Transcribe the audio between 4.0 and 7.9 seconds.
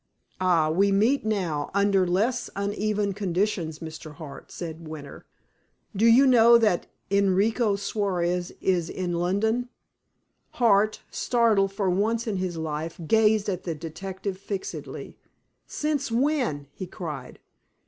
Hart," said Winter. "Do you know that Enrico